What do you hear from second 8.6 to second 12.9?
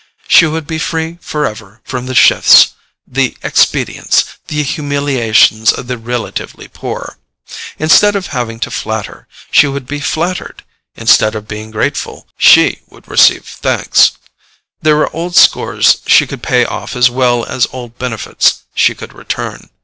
to flatter, she would be flattered; instead of being grateful, she